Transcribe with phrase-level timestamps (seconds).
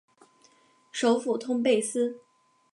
[0.91, 2.21] 首府通贝斯。